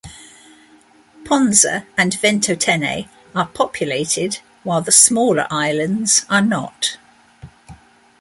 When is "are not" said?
6.27-6.97